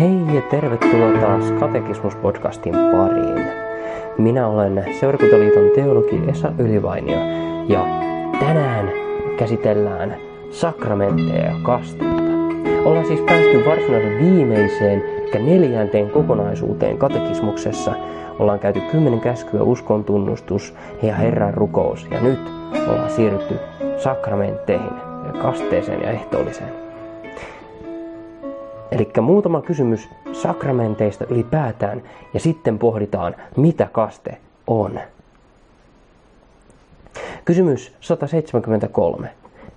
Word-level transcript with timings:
Hei 0.00 0.34
ja 0.34 0.42
tervetuloa 0.42 1.20
taas 1.20 1.44
Katekismus-podcastin 1.60 2.74
pariin. 2.92 3.50
Minä 4.18 4.46
olen 4.46 4.84
Seurakuntaliiton 5.00 5.70
teologi 5.74 6.22
Esa 6.28 6.52
Ylivainio 6.58 7.18
ja 7.68 7.86
tänään 8.40 8.90
käsitellään 9.38 10.16
sakramentteja 10.50 11.44
ja 11.44 11.54
kastetta. 11.62 12.32
Ollaan 12.84 13.06
siis 13.06 13.20
päästy 13.20 13.64
varsinaisen 13.66 14.18
viimeiseen 14.18 15.02
ja 15.34 15.40
neljänteen 15.40 16.10
kokonaisuuteen 16.10 16.98
katekismuksessa. 16.98 17.94
Ollaan 18.38 18.58
käyty 18.58 18.80
kymmenen 18.80 19.20
käskyä, 19.20 19.62
uskon 19.62 20.04
tunnustus 20.04 20.74
ja 21.02 21.14
Herran 21.14 21.54
rukous 21.54 22.06
ja 22.10 22.20
nyt 22.20 22.40
ollaan 22.88 23.10
siirrytty 23.10 23.54
sakramentteihin, 23.96 24.92
kasteeseen 25.42 26.02
ja 26.02 26.10
ehtoolliseen. 26.10 26.87
Eli 28.90 29.10
muutama 29.20 29.62
kysymys 29.62 30.08
sakramenteista 30.32 31.24
ylipäätään 31.30 32.02
ja 32.34 32.40
sitten 32.40 32.78
pohditaan, 32.78 33.34
mitä 33.56 33.88
kaste 33.92 34.38
on. 34.66 35.00
Kysymys 37.44 37.92
173. 38.00 39.30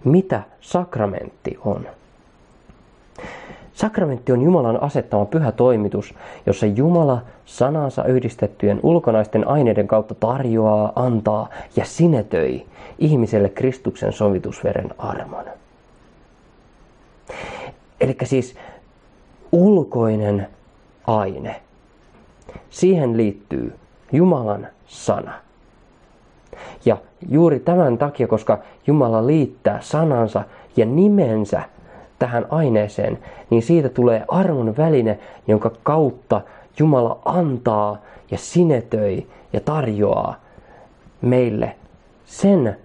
Mitä 0.04 0.42
sakramentti 0.62 1.58
on? 1.66 1.88
Sakramentti 3.74 4.32
on 4.32 4.42
Jumalan 4.42 4.84
asettama 4.84 5.26
pyhä 5.26 5.52
toimitus, 5.52 6.14
jossa 6.46 6.66
Jumala 6.66 7.22
sanansa 7.46 8.04
yhdistettyjen 8.04 8.80
ulkonaisten 8.84 9.48
aineiden 9.48 9.88
kautta 9.88 10.16
tarjoaa, 10.16 10.92
antaa 10.96 11.50
ja 11.76 11.86
sinetöi 11.86 12.66
ihmiselle 13.00 13.50
Kristuksen 13.50 14.14
sovitusveren 14.14 14.90
armon. 14.98 15.46
Eli 18.02 18.16
siis 18.23 18.56
ulkoinen 19.52 20.47
aine. 21.07 21.61
Siihen 22.69 23.17
liittyy 23.17 23.73
Jumalan 24.11 24.67
sana. 24.88 25.33
Ja 26.85 26.97
juuri 27.30 27.59
tämän 27.59 27.97
takia, 27.97 28.27
koska 28.27 28.59
Jumala 28.88 29.27
liittää 29.27 29.81
sanansa 29.81 30.44
ja 30.77 30.85
nimensä 30.85 31.61
tähän 32.19 32.45
aineeseen, 32.49 33.19
niin 33.49 33.63
siitä 33.63 33.89
tulee 33.89 34.25
armon 34.27 34.77
väline, 34.77 35.19
jonka 35.47 35.72
kautta 35.83 36.41
Jumala 36.79 37.19
antaa 37.25 37.97
ja 38.31 38.38
sinetöi 38.38 39.27
ja 39.53 39.59
tarjoaa 39.59 40.35
meille 41.22 41.75
sen 42.25 42.77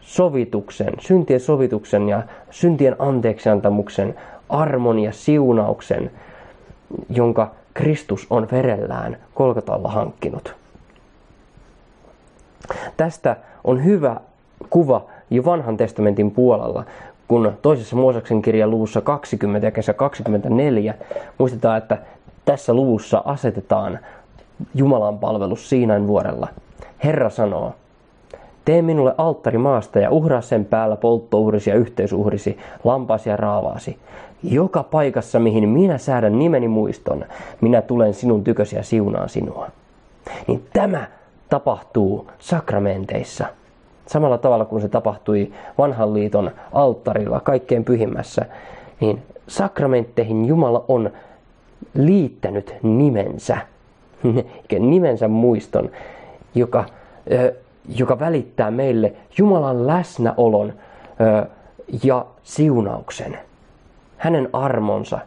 sovituksen, 0.00 0.94
syntien 1.00 1.40
sovituksen 1.40 2.08
ja 2.08 2.22
syntien 2.50 2.96
anteeksiantamuksen 2.98 4.14
armon 4.54 4.98
ja 4.98 5.12
siunauksen, 5.12 6.10
jonka 7.10 7.50
Kristus 7.74 8.26
on 8.30 8.48
verellään 8.52 9.16
Kolkatalla 9.34 9.88
hankkinut. 9.88 10.54
Tästä 12.96 13.36
on 13.64 13.84
hyvä 13.84 14.16
kuva 14.70 15.04
jo 15.30 15.44
vanhan 15.44 15.76
testamentin 15.76 16.30
puolella, 16.30 16.84
kun 17.28 17.52
toisessa 17.62 17.96
Mooseksen 17.96 18.42
kirjan 18.42 18.70
luvussa 18.70 19.00
20 19.00 19.66
ja 19.66 19.70
kesä 19.70 19.94
24 19.94 20.94
muistetaan, 21.38 21.78
että 21.78 21.98
tässä 22.44 22.74
luvussa 22.74 23.22
asetetaan 23.24 23.98
Jumalan 24.74 25.18
palvelus 25.18 25.68
Siinain 25.68 26.06
vuorella. 26.06 26.48
Herra 27.04 27.30
sanoo, 27.30 27.74
Tee 28.64 28.82
minulle 28.82 29.14
alttari 29.18 29.58
maasta 29.58 29.98
ja 29.98 30.10
uhraa 30.10 30.40
sen 30.40 30.64
päällä 30.64 30.96
polttouhrisi 30.96 31.70
ja 31.70 31.76
yhteisuhrisi, 31.76 32.58
lampaasi 32.84 33.30
ja 33.30 33.36
raavaasi. 33.36 33.98
Joka 34.44 34.82
paikassa, 34.82 35.38
mihin 35.38 35.68
minä 35.68 35.98
säädän 35.98 36.38
nimeni 36.38 36.68
muiston, 36.68 37.24
minä 37.60 37.82
tulen 37.82 38.14
sinun 38.14 38.44
tykösi 38.44 38.76
ja 38.76 38.82
siunaan 38.82 39.28
sinua. 39.28 39.68
Niin 40.46 40.66
tämä 40.72 41.06
tapahtuu 41.48 42.30
sakramenteissa. 42.38 43.46
Samalla 44.06 44.38
tavalla 44.38 44.64
kuin 44.64 44.82
se 44.82 44.88
tapahtui 44.88 45.52
vanhan 45.78 46.14
liiton 46.14 46.50
alttarilla, 46.72 47.40
kaikkein 47.40 47.84
pyhimmässä, 47.84 48.46
niin 49.00 49.22
sakramentteihin 49.48 50.44
Jumala 50.44 50.84
on 50.88 51.10
liittänyt 51.94 52.74
nimensä, 52.82 53.56
nimensä 54.78 55.28
muiston, 55.28 55.90
joka 56.54 56.84
joka 57.88 58.18
välittää 58.18 58.70
meille 58.70 59.12
Jumalan 59.38 59.86
läsnäolon 59.86 60.72
ja 62.02 62.26
siunauksen. 62.42 63.38
Hänen 64.24 64.48
armonsa, 64.52 65.18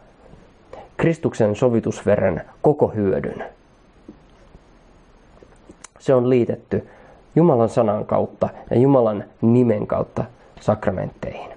Kristuksen 0.96 1.56
sovitusveren 1.56 2.42
koko 2.62 2.88
hyödyn. 2.88 3.44
Se 5.98 6.14
on 6.14 6.30
liitetty 6.30 6.88
Jumalan 7.36 7.68
sanan 7.68 8.04
kautta 8.04 8.48
ja 8.70 8.78
Jumalan 8.78 9.24
nimen 9.40 9.86
kautta 9.86 10.24
sakramentteihin. 10.60 11.50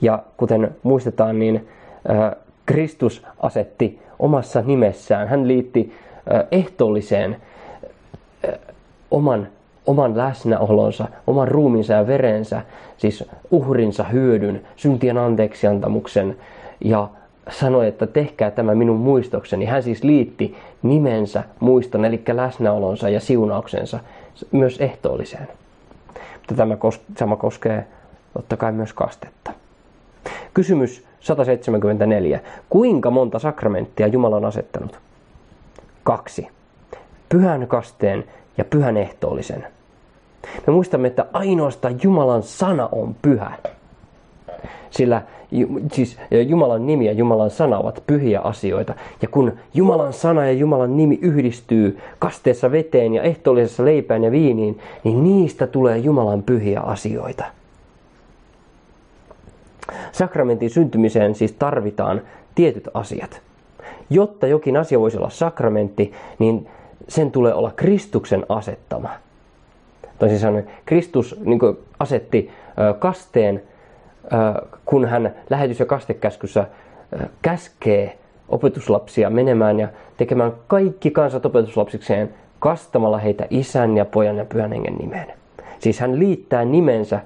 Ja 0.00 0.22
kuten 0.36 0.76
muistetaan, 0.82 1.38
niin 1.38 1.68
Kristus 2.66 3.26
asetti 3.38 4.02
omassa 4.18 4.62
nimessään, 4.62 5.28
hän 5.28 5.48
liitti 5.48 5.94
ehtoolliseen 6.50 7.36
oman, 9.10 9.48
oman 9.86 10.16
läsnäolonsa, 10.16 11.08
oman 11.26 11.48
ruumiinsa 11.48 11.92
ja 11.92 12.06
verensä, 12.06 12.62
siis 12.96 13.24
uhrinsa 13.50 14.04
hyödyn, 14.04 14.62
syntien 14.76 15.18
anteeksiantamuksen 15.18 16.36
ja 16.84 17.08
sanoi, 17.50 17.88
että 17.88 18.06
tehkää 18.06 18.50
tämä 18.50 18.74
minun 18.74 19.00
muistokseni. 19.00 19.64
Hän 19.64 19.82
siis 19.82 20.04
liitti 20.04 20.56
nimensä 20.82 21.44
muiston, 21.60 22.04
eli 22.04 22.22
läsnäolonsa 22.32 23.08
ja 23.08 23.20
siunauksensa 23.20 23.98
myös 24.52 24.80
ehtoolliseen. 24.80 25.48
Mutta 26.34 26.54
tämä 26.56 26.76
sama 27.18 27.36
koskee 27.36 27.86
totta 28.32 28.56
kai 28.56 28.72
myös 28.72 28.92
kastetta. 28.92 29.52
Kysymys 30.54 31.04
174. 31.20 32.40
Kuinka 32.70 33.10
monta 33.10 33.38
sakramenttia 33.38 34.06
Jumala 34.06 34.36
on 34.36 34.44
asettanut? 34.44 34.98
Kaksi 36.02 36.48
pyhän 37.28 37.66
kasteen 37.66 38.24
ja 38.58 38.64
pyhän 38.64 38.96
ehtoollisen. 38.96 39.66
Me 40.66 40.72
muistamme, 40.72 41.08
että 41.08 41.26
ainoastaan 41.32 41.98
Jumalan 42.02 42.42
sana 42.42 42.88
on 42.92 43.16
pyhä. 43.22 43.52
Sillä 44.90 45.22
siis 45.92 46.18
Jumalan 46.46 46.86
nimi 46.86 47.06
ja 47.06 47.12
Jumalan 47.12 47.50
sana 47.50 47.78
ovat 47.78 48.02
pyhiä 48.06 48.40
asioita. 48.40 48.94
Ja 49.22 49.28
kun 49.28 49.52
Jumalan 49.74 50.12
sana 50.12 50.46
ja 50.46 50.52
Jumalan 50.52 50.96
nimi 50.96 51.18
yhdistyy 51.22 51.98
kasteessa 52.18 52.72
veteen 52.72 53.14
ja 53.14 53.22
ehtoollisessa 53.22 53.84
leipään 53.84 54.24
ja 54.24 54.30
viiniin, 54.30 54.78
niin 55.04 55.24
niistä 55.24 55.66
tulee 55.66 55.98
Jumalan 55.98 56.42
pyhiä 56.42 56.80
asioita. 56.80 57.44
Sakramentin 60.12 60.70
syntymiseen 60.70 61.34
siis 61.34 61.52
tarvitaan 61.52 62.20
tietyt 62.54 62.88
asiat. 62.94 63.40
Jotta 64.10 64.46
jokin 64.46 64.76
asia 64.76 65.00
voisi 65.00 65.16
olla 65.16 65.30
sakramentti, 65.30 66.12
niin 66.38 66.68
sen 67.08 67.30
tulee 67.30 67.54
olla 67.54 67.72
Kristuksen 67.76 68.46
asettama. 68.48 69.10
Toisin 70.18 70.38
sanoen, 70.38 70.70
Kristus 70.84 71.40
niin 71.44 71.60
asetti 71.98 72.50
kasteen, 72.98 73.62
kun 74.84 75.04
hän 75.04 75.34
lähetys- 75.50 75.80
ja 75.80 75.86
kastekäskyssä 75.86 76.66
käskee 77.42 78.18
opetuslapsia 78.48 79.30
menemään 79.30 79.80
ja 79.80 79.88
tekemään 80.16 80.52
kaikki 80.66 81.10
kansat 81.10 81.46
opetuslapsikseen 81.46 82.34
kastamalla 82.58 83.18
heitä 83.18 83.46
isän 83.50 83.96
ja 83.96 84.04
pojan 84.04 84.36
ja 84.36 84.44
pyhän 84.44 84.72
hengen 84.72 84.94
nimeen. 84.94 85.26
Siis 85.78 86.00
hän 86.00 86.18
liittää 86.18 86.64
nimensä, 86.64 87.20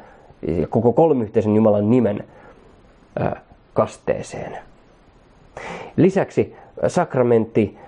koko 0.69 0.93
kolmiyhteisen 0.93 1.57
Jumalan 1.57 1.91
nimen 1.91 2.25
kasteeseen. 3.75 4.59
Lisäksi 5.97 6.57
sakramentti 6.89 7.79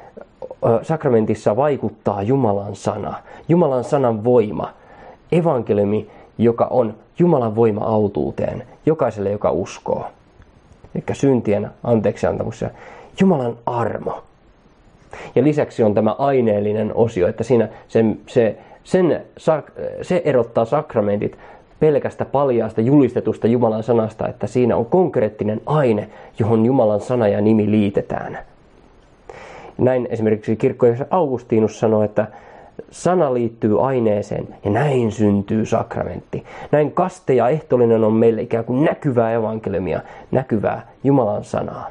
sakramentissa 0.83 1.57
vaikuttaa 1.57 2.23
Jumalan 2.23 2.77
sana, 2.77 3.15
Jumalan 3.49 3.85
sanan 3.85 4.25
voima, 4.25 4.73
evankeliumi, 5.33 6.11
joka 6.39 6.67
on 6.71 6.95
Jumalan 7.19 7.57
voima 7.57 7.85
autuuteen 7.85 8.63
jokaiselle, 8.87 9.31
joka 9.31 9.51
uskoo. 9.51 10.05
Eli 10.95 11.05
syntien 11.13 11.71
anteeksiantamus 11.85 12.63
ja 12.63 12.71
Jumalan 13.21 13.57
armo. 13.67 14.23
Ja 15.35 15.45
lisäksi 15.45 15.83
on 15.83 15.95
tämä 15.95 16.15
aineellinen 16.19 16.95
osio, 16.95 17.29
että 17.29 17.45
siinä 17.45 17.69
sen, 17.89 18.21
se, 18.27 18.59
sen, 18.85 19.23
se 20.03 20.23
erottaa 20.25 20.65
sakramentit 20.65 21.39
pelkästä 21.81 22.25
paljaasta 22.25 22.81
julistetusta 22.81 23.47
Jumalan 23.47 23.83
sanasta, 23.83 24.29
että 24.29 24.47
siinä 24.47 24.77
on 24.77 24.87
konkreettinen 24.87 25.61
aine, 25.67 26.09
johon 26.39 26.67
Jumalan 26.67 27.01
sana 27.01 27.29
ja 27.29 27.41
nimi 27.41 27.71
liitetään. 27.71 28.39
Näin 29.81 30.09
esimerkiksi 30.11 30.57
kirkkojen 30.57 31.07
Augustinus 31.11 31.81
sanoi, 31.81 32.05
että 32.05 32.27
sana 32.91 33.35
liittyy 33.35 33.87
aineeseen 33.87 34.49
ja 34.65 34.71
näin 34.71 35.13
syntyy 35.13 35.67
sakramentti. 35.67 36.45
Näin 36.73 36.93
kaste 36.93 37.35
ja 37.35 37.49
ehtolinen 37.49 38.05
on 38.05 38.13
meille 38.13 38.43
ikään 38.43 38.65
kuin 38.65 38.85
näkyvää 38.85 39.33
evankeliumia, 39.33 40.01
näkyvää 40.31 40.89
Jumalan 41.05 41.45
sanaa. 41.45 41.91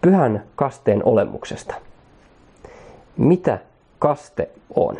Pyhän 0.00 0.42
kasteen 0.56 1.04
olemuksesta. 1.04 1.74
Mitä 3.16 3.58
kaste 3.98 4.50
on? 4.74 4.96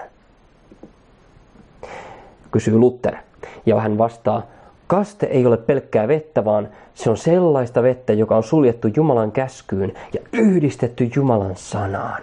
Kysyy 2.50 2.78
Luther 2.78 3.16
ja 3.66 3.76
vähän 3.76 3.98
vastaa 3.98 4.42
kaste 4.90 5.26
ei 5.26 5.46
ole 5.46 5.56
pelkkää 5.56 6.08
vettä, 6.08 6.44
vaan 6.44 6.68
se 6.94 7.10
on 7.10 7.16
sellaista 7.16 7.82
vettä, 7.82 8.12
joka 8.12 8.36
on 8.36 8.42
suljettu 8.42 8.88
Jumalan 8.96 9.32
käskyyn 9.32 9.92
ja 10.14 10.20
yhdistetty 10.32 11.10
Jumalan 11.16 11.56
sanaan. 11.56 12.22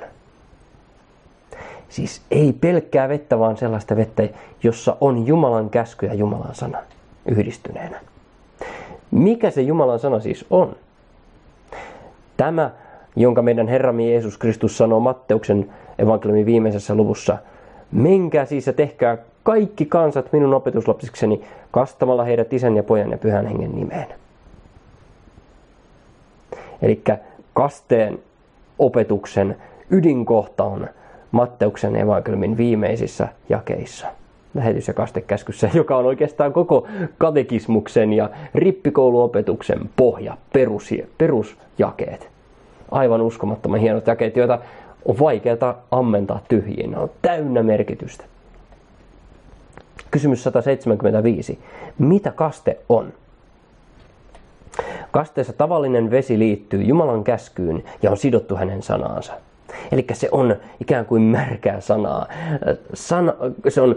Siis 1.90 2.22
ei 2.32 2.54
pelkkää 2.54 3.10
vettä, 3.10 3.40
vaan 3.40 3.58
sellaista 3.58 3.96
vettä, 3.96 4.30
jossa 4.64 4.98
on 5.02 5.28
Jumalan 5.28 5.70
käsky 5.70 6.06
ja 6.06 6.14
Jumalan 6.14 6.56
sana 6.56 6.78
yhdistyneenä. 7.26 8.00
Mikä 9.12 9.52
se 9.52 9.62
Jumalan 9.62 10.00
sana 10.00 10.20
siis 10.20 10.46
on? 10.50 10.76
Tämä, 12.38 12.72
jonka 13.16 13.42
meidän 13.42 13.68
Herramme 13.68 14.10
Jeesus 14.10 14.38
Kristus 14.38 14.78
sanoo 14.78 15.00
Matteuksen 15.00 15.70
evankeliumin 16.00 16.46
viimeisessä 16.46 16.96
luvussa, 16.96 17.38
menkää 17.92 18.46
siis 18.46 18.68
ja 18.68 18.74
tehkää 18.74 19.18
kaikki 19.48 19.86
kansat 19.86 20.34
minun 20.34 20.54
opetuslapsikseni 20.54 21.42
kastamalla 21.72 22.24
heidät 22.24 22.54
isän 22.54 22.76
ja 22.76 22.84
pojan 22.84 23.12
ja 23.12 23.18
pyhän 23.18 23.48
hengen 23.48 23.76
nimeen. 23.76 24.08
Eli 26.82 27.02
kasteen 27.54 28.20
opetuksen 28.80 29.56
ydinkohta 29.90 30.64
on 30.64 30.88
Matteuksen 31.32 31.96
evankeliumin 31.96 32.58
viimeisissä 32.58 33.28
jakeissa. 33.50 34.08
Lähetys- 34.54 34.88
ja 34.88 34.94
kastekäskyssä, 34.94 35.70
joka 35.74 35.98
on 35.98 36.06
oikeastaan 36.06 36.54
koko 36.54 36.88
katekismuksen 37.18 38.14
ja 38.14 38.30
rippikouluopetuksen 38.56 39.80
pohja, 39.96 40.38
perus, 40.54 40.94
perusjakeet. 41.18 42.30
Aivan 42.92 43.22
uskomattoman 43.22 43.80
hienot 43.80 44.08
jakeet, 44.08 44.36
joita 44.36 44.60
on 45.06 45.20
vaikeata 45.20 45.76
ammentaa 45.92 46.40
tyhjiin. 46.50 46.92
Ne 46.92 46.98
on 46.98 47.10
täynnä 47.22 47.64
merkitystä. 47.64 48.24
Kysymys 50.12 50.44
175. 50.44 51.60
Mitä 52.00 52.32
kaste 52.32 52.78
on? 52.90 53.14
Kasteessa 55.12 55.54
tavallinen 55.54 56.12
vesi 56.12 56.40
liittyy 56.40 56.84
Jumalan 56.84 57.24
käskyyn 57.24 57.84
ja 58.02 58.12
on 58.12 58.18
sidottu 58.18 58.56
hänen 58.56 58.84
sanaansa. 58.84 59.34
Eli 59.92 60.06
se 60.14 60.30
on 60.32 60.56
ikään 60.82 61.06
kuin 61.06 61.22
märkää 61.22 61.82
sanaa. 61.82 62.28
Sana, 62.94 63.34
se 63.70 63.82
on 63.82 63.96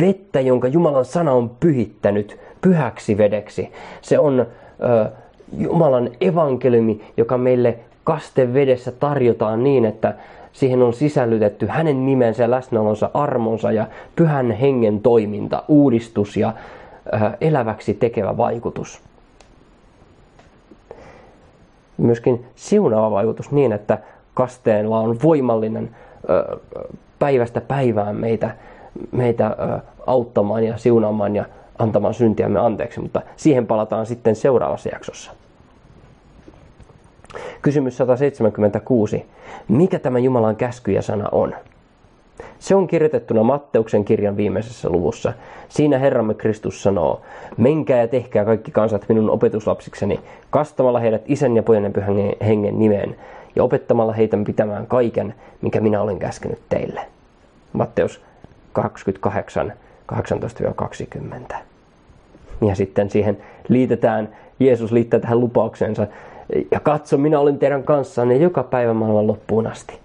vettä, 0.00 0.40
jonka 0.40 0.68
Jumalan 0.68 1.04
sana 1.04 1.32
on 1.32 1.50
pyhittänyt 1.60 2.38
pyhäksi 2.60 3.18
vedeksi. 3.18 3.72
Se 4.02 4.18
on 4.18 4.40
ö, 4.40 5.10
Jumalan 5.58 6.10
evankeliumi, 6.20 7.04
joka 7.16 7.38
meille 7.38 7.78
kastevedessä 8.04 8.92
tarjotaan 8.92 9.64
niin, 9.64 9.84
että 9.84 10.14
siihen 10.52 10.82
on 10.82 10.92
sisällytetty 10.92 11.66
hänen 11.66 12.06
nimensä 12.06 12.50
läsnäolonsa, 12.50 13.10
armonsa 13.14 13.72
ja 13.72 13.86
pyhän 14.16 14.50
hengen 14.50 15.00
toiminta, 15.00 15.62
uudistus 15.68 16.36
ja 16.36 16.52
ö, 17.06 17.30
eläväksi 17.40 17.94
tekevä 17.94 18.36
vaikutus. 18.36 19.02
Myöskin 21.96 22.46
siunaava 22.54 23.10
vaikutus 23.10 23.50
niin, 23.50 23.72
että 23.72 23.98
kasteella 24.34 25.00
on 25.00 25.18
voimallinen 25.22 25.96
päivästä 27.18 27.60
päivään 27.60 28.16
meitä, 28.16 28.50
meitä 29.12 29.56
auttamaan 30.06 30.64
ja 30.64 30.76
siunaamaan 30.76 31.36
ja 31.36 31.44
antamaan 31.78 32.14
syntiämme 32.14 32.58
anteeksi, 32.60 33.00
mutta 33.00 33.22
siihen 33.36 33.66
palataan 33.66 34.06
sitten 34.06 34.36
seuraavassa 34.36 34.88
jaksossa. 34.88 35.32
Kysymys 37.62 37.96
176. 37.96 39.26
Mikä 39.68 39.98
tämä 39.98 40.18
Jumalan 40.18 40.56
käsky 40.56 40.92
ja 40.92 41.02
sana 41.02 41.28
on? 41.32 41.54
Se 42.58 42.74
on 42.74 42.86
kirjoitettuna 42.86 43.42
Matteuksen 43.42 44.04
kirjan 44.04 44.36
viimeisessä 44.36 44.88
luvussa. 44.90 45.32
Siinä 45.68 45.98
Herramme 45.98 46.34
Kristus 46.34 46.82
sanoo, 46.82 47.20
menkää 47.56 48.00
ja 48.00 48.08
tehkää 48.08 48.44
kaikki 48.44 48.70
kansat 48.70 49.04
minun 49.08 49.30
opetuslapsikseni, 49.30 50.20
kastamalla 50.50 51.00
heidät 51.00 51.22
isän 51.26 51.56
ja 51.56 51.62
pojan 51.62 51.84
ja 51.84 51.90
pyhän 51.90 52.14
hengen 52.46 52.78
nimeen, 52.78 53.16
ja 53.56 53.64
opettamalla 53.64 54.12
heitä 54.12 54.36
pitämään 54.46 54.86
kaiken, 54.86 55.34
minkä 55.60 55.80
minä 55.80 56.02
olen 56.02 56.18
käskenyt 56.18 56.58
teille. 56.68 57.00
Matteus 57.72 58.20
28, 58.72 59.72
18-20. 61.52 61.56
Ja 62.68 62.74
sitten 62.74 63.10
siihen 63.10 63.38
liitetään, 63.68 64.28
Jeesus 64.60 64.92
liittää 64.92 65.20
tähän 65.20 65.40
lupaukseensa, 65.40 66.06
ja 66.70 66.80
katso, 66.80 67.18
minä 67.18 67.40
olen 67.40 67.58
teidän 67.58 67.82
kanssanne 67.82 68.36
joka 68.36 68.62
päivä 68.62 68.94
maailman 68.94 69.26
loppuun 69.26 69.66
asti. 69.66 69.98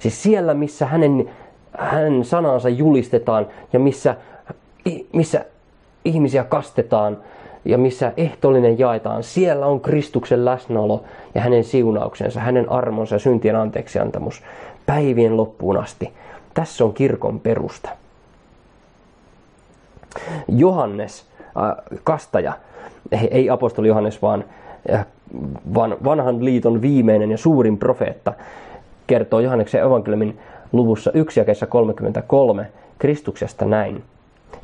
Siis 0.00 0.22
siellä, 0.22 0.54
missä 0.54 0.86
hänen, 0.86 1.30
hänen 1.78 2.24
sanansa 2.24 2.68
julistetaan 2.68 3.46
ja 3.72 3.78
missä, 3.78 4.16
missä 5.12 5.44
ihmisiä 6.04 6.44
kastetaan, 6.44 7.18
ja 7.64 7.78
missä 7.78 8.12
ehtoollinen 8.16 8.78
jaetaan, 8.78 9.22
siellä 9.22 9.66
on 9.66 9.80
Kristuksen 9.80 10.44
läsnäolo 10.44 11.04
ja 11.34 11.40
hänen 11.40 11.64
siunauksensa, 11.64 12.40
hänen 12.40 12.72
armonsa 12.72 13.14
ja 13.14 13.18
syntien 13.18 13.56
anteeksiantamus 13.56 14.42
päivien 14.86 15.36
loppuun 15.36 15.76
asti. 15.76 16.12
Tässä 16.54 16.84
on 16.84 16.94
kirkon 16.94 17.40
perusta. 17.40 17.88
Johannes, 20.48 21.24
äh, 21.40 22.00
kastaja, 22.04 22.52
ei 23.30 23.50
apostoli 23.50 23.88
Johannes, 23.88 24.22
vaan, 24.22 24.44
äh, 24.92 24.98
vaan 24.98 25.06
vanhan 26.04 26.44
liiton 26.44 26.82
viimeinen 26.82 27.30
ja 27.30 27.38
suurin 27.38 27.78
profeetta, 27.78 28.32
kertoo 29.06 29.40
Johanneksen 29.40 29.82
evankeliumin 29.82 30.38
luvussa 30.72 31.12
1 31.12 31.40
jakeessa 31.40 31.66
33 31.66 32.66
Kristuksesta 32.98 33.64
näin. 33.64 34.02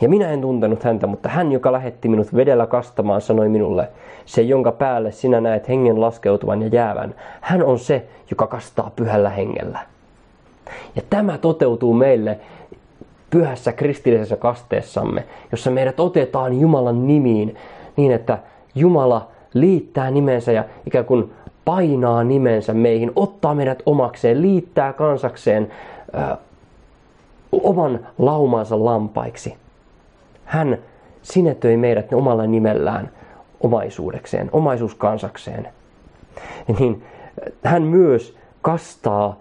Ja 0.01 0.09
minä 0.09 0.31
en 0.31 0.41
tuntenut 0.41 0.83
häntä, 0.83 1.07
mutta 1.07 1.29
hän, 1.29 1.53
joka 1.53 1.73
lähetti 1.73 2.09
minut 2.09 2.35
vedellä 2.35 2.67
kastamaan, 2.67 3.21
sanoi 3.21 3.49
minulle, 3.49 3.89
se 4.25 4.43
jonka 4.43 4.73
päälle 4.73 5.13
sinä 5.13 5.41
näet 5.41 5.69
hengen 5.69 6.01
laskeutuvan 6.01 6.63
ja 6.63 6.69
jäävän, 6.69 7.15
hän 7.41 7.63
on 7.63 7.79
se, 7.79 8.07
joka 8.31 8.47
kastaa 8.47 8.91
pyhällä 8.97 9.31
hengellä. 9.31 9.79
Ja 10.97 11.03
tämä 11.11 11.39
toteutuu 11.39 11.94
meille 11.94 12.39
pyhässä 13.31 13.73
kristillisessä 13.73 14.37
kasteessamme, 14.37 15.25
jossa 15.51 15.70
meidät 15.70 16.01
otetaan 16.01 16.61
Jumalan 16.61 17.06
nimiin 17.06 17.56
niin, 17.96 18.13
että 18.13 18.39
Jumala 18.75 19.29
liittää 19.60 20.10
nimensä 20.10 20.53
ja 20.53 20.65
ikään 20.86 21.05
kuin 21.05 21.32
painaa 21.65 22.25
nimensä 22.25 22.75
meihin, 22.75 23.13
ottaa 23.17 23.55
meidät 23.55 23.82
omakseen, 23.86 24.43
liittää 24.43 24.93
kansakseen 24.93 25.72
ö, 26.15 26.36
oman 27.53 28.06
laumansa 28.19 28.84
lampaiksi. 28.84 29.56
Hän 30.44 30.79
sinetöi 31.22 31.77
meidät 31.77 32.13
omalla 32.13 32.46
nimellään 32.46 33.10
omaisuudekseen, 33.60 34.51
omaisuuskansakseen. 34.53 35.69
Niin 36.79 37.03
hän 37.65 37.82
myös 37.82 38.36
kastaa 38.63 39.36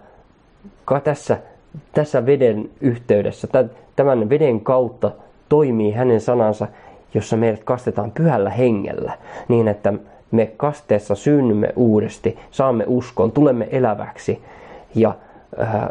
tässä, 1.04 1.38
tässä 1.92 2.26
veden 2.26 2.70
yhteydessä, 2.80 3.48
tämän 3.96 4.28
veden 4.28 4.60
kautta 4.60 5.10
toimii 5.48 5.92
hänen 5.92 6.20
sanansa, 6.20 6.68
jossa 7.14 7.36
meidät 7.36 7.64
kastetaan 7.64 8.10
pyhällä 8.10 8.50
hengellä, 8.50 9.18
niin 9.48 9.68
että 9.68 9.92
me 10.30 10.52
kasteessa 10.56 11.14
synnymme 11.14 11.72
uudesti, 11.76 12.38
saamme 12.50 12.84
uskon, 12.86 13.32
tulemme 13.32 13.68
eläväksi 13.70 14.42
ja 14.94 15.14
äh, 15.60 15.88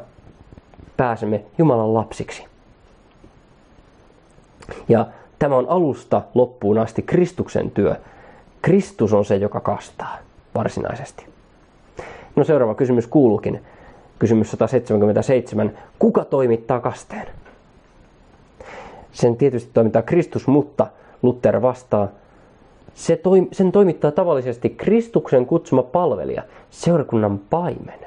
pääsemme 0.98 1.42
Jumalan 1.58 1.94
lapsiksi. 1.94 2.46
Ja 4.90 5.06
tämä 5.40 5.56
on 5.56 5.70
alusta 5.70 6.22
loppuun 6.34 6.78
asti 6.78 7.02
Kristuksen 7.02 7.72
työ. 7.72 7.96
Kristus 8.62 9.14
on 9.14 9.26
se, 9.26 9.36
joka 9.36 9.60
kastaa 9.60 10.18
varsinaisesti. 10.56 11.26
No 12.36 12.44
seuraava 12.44 12.76
kysymys 12.76 13.08
kuuluukin. 13.08 13.64
Kysymys 14.20 14.52
177. 14.52 15.72
Kuka 16.00 16.26
toimittaa 16.26 16.80
kasteen? 16.80 17.28
Sen 19.12 19.38
tietysti 19.38 19.70
toimittaa 19.74 20.02
Kristus, 20.02 20.48
mutta 20.48 20.88
Luther 21.26 21.62
vastaa, 21.62 22.08
se 22.94 23.16
toim- 23.16 23.48
sen 23.52 23.72
toimittaa 23.72 24.12
tavallisesti 24.12 24.70
Kristuksen 24.70 25.46
kutsuma 25.46 25.84
palvelija, 25.84 26.44
seurakunnan 26.70 27.40
paimen. 27.50 28.00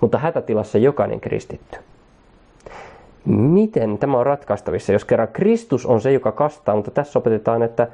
Mutta 0.00 0.18
hätätilassa 0.18 0.78
jokainen 0.78 1.20
kristitty. 1.20 1.78
Miten 3.24 3.98
tämä 3.98 4.18
on 4.18 4.26
ratkaistavissa, 4.26 4.92
jos 4.92 5.04
kerran 5.04 5.28
Kristus 5.32 5.86
on 5.86 6.00
se, 6.00 6.12
joka 6.12 6.32
kastaa, 6.32 6.76
mutta 6.76 6.90
tässä 6.90 7.18
opetetaan, 7.18 7.62
että 7.62 7.88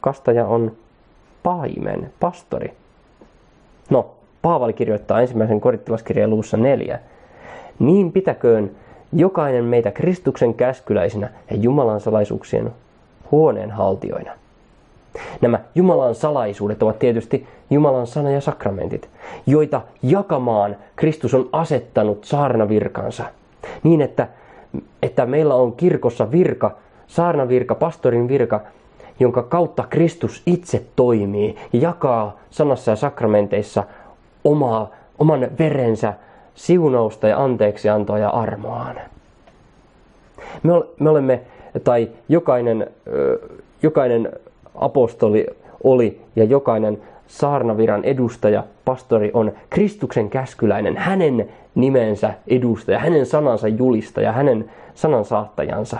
kastaja 0.00 0.46
on 0.46 0.72
paimen, 1.42 2.12
pastori. 2.20 2.72
No, 3.90 4.10
Paavali 4.42 4.72
kirjoittaa 4.72 5.20
ensimmäisen 5.20 5.60
korittilaskirjan 5.60 6.30
luvussa 6.30 6.56
neljä. 6.56 6.98
Niin 7.78 8.12
pitäköön 8.12 8.70
jokainen 9.12 9.64
meitä 9.64 9.90
Kristuksen 9.90 10.54
käskyläisinä 10.54 11.30
ja 11.50 11.56
Jumalan 11.56 12.00
salaisuuksien 12.00 12.72
huoneen 13.32 13.70
haltioina. 13.70 14.32
Nämä 15.40 15.58
Jumalan 15.74 16.14
salaisuudet 16.14 16.82
ovat 16.82 16.98
tietysti 16.98 17.46
Jumalan 17.70 18.06
sana 18.06 18.30
ja 18.30 18.40
sakramentit, 18.40 19.08
joita 19.46 19.80
jakamaan 20.02 20.76
Kristus 20.96 21.34
on 21.34 21.48
asettanut 21.52 22.24
saarnavirkansa. 22.24 23.24
Niin, 23.82 24.00
että, 24.00 24.28
että 25.02 25.26
meillä 25.26 25.54
on 25.54 25.72
kirkossa 25.72 26.30
virka, 26.30 26.70
saarnavirka, 27.06 27.74
pastorin 27.74 28.28
virka, 28.28 28.60
jonka 29.20 29.42
kautta 29.42 29.84
Kristus 29.90 30.42
itse 30.46 30.84
toimii 30.96 31.56
ja 31.72 31.80
jakaa 31.80 32.36
sanassa 32.50 32.90
ja 32.90 32.96
sakramenteissa 32.96 33.84
omaa, 34.44 34.90
oman 35.18 35.48
verensä 35.58 36.14
siunausta 36.54 37.28
ja 37.28 37.44
anteeksiantoa 37.44 38.18
ja 38.18 38.28
armoaan. 38.28 38.96
Me, 40.62 40.72
me 41.00 41.10
olemme, 41.10 41.40
tai 41.84 42.08
jokainen, 42.28 42.86
jokainen 43.82 44.32
apostoli 44.74 45.46
oli 45.84 46.20
ja 46.36 46.44
jokainen 46.44 46.98
saarnaviran 47.26 48.04
edustaja, 48.04 48.64
pastori 48.84 49.30
on 49.34 49.52
Kristuksen 49.70 50.30
käskyläinen, 50.30 50.96
hänen 50.96 51.48
nimensä 51.74 52.34
edustaja, 52.46 52.98
hänen 52.98 53.26
sanansa 53.26 53.68
julistaja, 53.68 54.32
hänen 54.32 54.70
sanansaattajansa. 54.94 55.98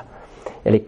Eli 0.65 0.85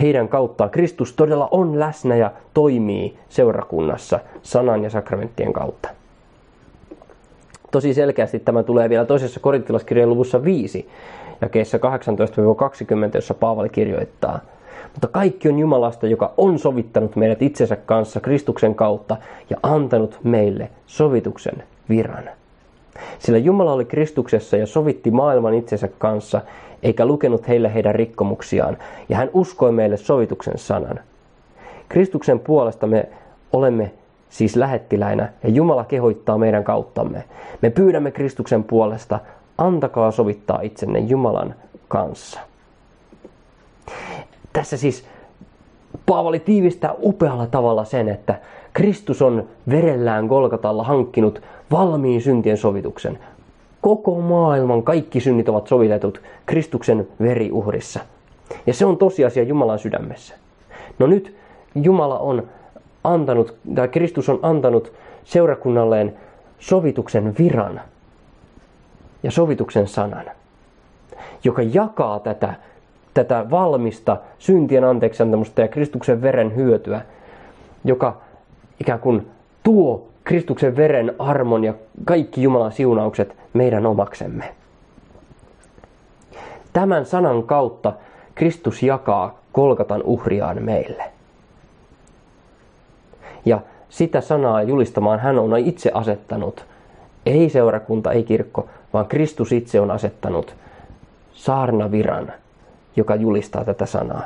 heidän 0.00 0.28
kauttaan 0.28 0.70
Kristus 0.70 1.12
todella 1.12 1.48
on 1.50 1.80
läsnä 1.80 2.16
ja 2.16 2.32
toimii 2.54 3.18
seurakunnassa 3.28 4.20
sanan 4.42 4.84
ja 4.84 4.90
sakramenttien 4.90 5.52
kautta. 5.52 5.88
Tosi 7.70 7.94
selkeästi 7.94 8.38
tämä 8.38 8.62
tulee 8.62 8.88
vielä 8.88 9.04
toisessa 9.04 9.40
korintilaskirjan 9.40 10.10
luvussa 10.10 10.44
5, 10.44 10.88
jakeessa 11.40 11.78
18-20, 11.78 11.80
jossa 13.14 13.34
Paavali 13.34 13.68
kirjoittaa. 13.68 14.40
Mutta 14.92 15.08
kaikki 15.08 15.48
on 15.48 15.58
Jumalasta, 15.58 16.06
joka 16.06 16.32
on 16.36 16.58
sovittanut 16.58 17.16
meidät 17.16 17.42
itsensä 17.42 17.76
kanssa 17.76 18.20
Kristuksen 18.20 18.74
kautta 18.74 19.16
ja 19.50 19.56
antanut 19.62 20.18
meille 20.22 20.70
sovituksen 20.86 21.62
viran. 21.88 22.24
Sillä 23.18 23.38
Jumala 23.38 23.72
oli 23.72 23.84
Kristuksessa 23.84 24.56
ja 24.56 24.66
sovitti 24.66 25.10
maailman 25.10 25.54
itsensä 25.54 25.88
kanssa, 25.98 26.40
eikä 26.82 27.06
lukenut 27.06 27.48
heille 27.48 27.74
heidän 27.74 27.94
rikkomuksiaan, 27.94 28.76
ja 29.08 29.16
hän 29.16 29.30
uskoi 29.32 29.72
meille 29.72 29.96
sovituksen 29.96 30.58
sanan. 30.58 31.00
Kristuksen 31.88 32.40
puolesta 32.40 32.86
me 32.86 33.08
olemme 33.52 33.90
siis 34.28 34.56
lähettiläinä, 34.56 35.32
ja 35.42 35.48
Jumala 35.48 35.84
kehoittaa 35.84 36.38
meidän 36.38 36.64
kauttamme. 36.64 37.24
Me 37.62 37.70
pyydämme 37.70 38.10
Kristuksen 38.10 38.64
puolesta, 38.64 39.18
antakaa 39.58 40.10
sovittaa 40.10 40.60
itsenne 40.60 40.98
Jumalan 40.98 41.54
kanssa. 41.88 42.40
Tässä 44.52 44.76
siis 44.76 45.04
Paavali 46.06 46.38
tiivistää 46.38 46.94
upealla 47.02 47.46
tavalla 47.46 47.84
sen, 47.84 48.08
että 48.08 48.40
Kristus 48.72 49.22
on 49.22 49.48
verellään 49.70 50.26
Golgatalla 50.26 50.84
hankkinut 50.84 51.42
valmiin 51.70 52.22
syntien 52.22 52.56
sovituksen. 52.56 53.18
Koko 53.80 54.20
maailman 54.20 54.82
kaikki 54.82 55.20
synnit 55.20 55.48
ovat 55.48 55.66
sovitetut 55.66 56.22
Kristuksen 56.46 57.08
veriuhrissa. 57.20 58.00
Ja 58.66 58.74
se 58.74 58.86
on 58.86 58.96
tosiasia 58.96 59.42
Jumalan 59.42 59.78
sydämessä. 59.78 60.34
No 60.98 61.06
nyt 61.06 61.36
Jumala 61.74 62.18
on 62.18 62.42
antanut, 63.04 63.56
tai 63.74 63.88
Kristus 63.88 64.28
on 64.28 64.38
antanut 64.42 64.92
seurakunnalleen 65.24 66.16
sovituksen 66.58 67.34
viran 67.38 67.80
ja 69.22 69.30
sovituksen 69.30 69.88
sanan, 69.88 70.24
joka 71.44 71.62
jakaa 71.62 72.20
tätä, 72.20 72.54
tätä 73.14 73.50
valmista 73.50 74.16
syntien 74.38 74.84
anteeksiantamusta 74.84 75.60
ja 75.60 75.68
Kristuksen 75.68 76.22
veren 76.22 76.56
hyötyä, 76.56 77.00
joka 77.84 78.16
ikään 78.80 79.00
kuin 79.00 79.26
tuo 79.62 80.08
Kristuksen 80.24 80.76
veren 80.76 81.14
armon 81.18 81.64
ja 81.64 81.74
kaikki 82.04 82.42
Jumalan 82.42 82.72
siunaukset 82.72 83.36
meidän 83.52 83.86
omaksemme. 83.86 84.54
Tämän 86.72 87.06
sanan 87.06 87.42
kautta 87.42 87.92
Kristus 88.34 88.82
jakaa 88.82 89.38
Kolkatan 89.52 90.02
uhriaan 90.02 90.62
meille. 90.62 91.04
Ja 93.44 93.60
sitä 93.88 94.20
sanaa 94.20 94.62
julistamaan 94.62 95.18
hän 95.20 95.38
on 95.38 95.58
itse 95.58 95.90
asettanut, 95.94 96.64
ei 97.28 97.50
seurakunta, 97.50 98.12
ei 98.12 98.24
kirkko, 98.24 98.68
vaan 98.92 99.06
Kristus 99.06 99.52
itse 99.52 99.80
on 99.80 99.90
asettanut 99.90 100.54
saarnaviran, 101.32 102.32
joka 102.96 103.14
julistaa 103.14 103.64
tätä 103.64 103.86
sanaa. 103.86 104.22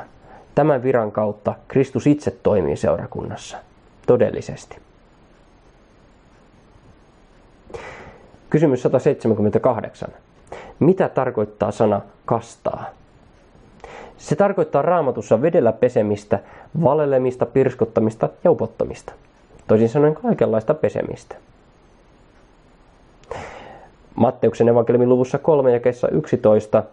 Tämän 0.55 0.83
viran 0.83 1.11
kautta 1.11 1.53
Kristus 1.67 2.07
itse 2.07 2.31
toimii 2.31 2.75
seurakunnassa, 2.75 3.57
todellisesti. 4.07 4.77
Kysymys 8.49 8.81
178. 8.81 10.09
Mitä 10.79 11.09
tarkoittaa 11.09 11.71
sana 11.71 12.01
kastaa? 12.25 12.85
Se 14.17 14.35
tarkoittaa 14.35 14.81
raamatussa 14.81 15.41
vedellä 15.41 15.71
pesemistä, 15.71 16.39
valelemista, 16.83 17.45
pirskottamista 17.45 18.29
ja 18.43 18.51
upottamista. 18.51 19.13
Toisin 19.67 19.89
sanoen 19.89 20.15
kaikenlaista 20.15 20.73
pesemistä. 20.73 21.35
Matteuksen 24.15 24.69
evankeliumin 24.69 25.09
luvussa 25.09 25.37
3 25.37 25.71
ja 25.71 25.79
11 26.11 26.83